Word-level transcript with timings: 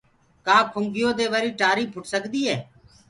ڪآ 0.47 0.57
کِنگيو 0.73 1.09
دي 1.19 1.25
وري 1.33 1.51
ٽآري 1.59 1.83
ڦوُٽ 1.91 2.05
سڪدي 2.13 2.41
هي۔ 2.49 2.57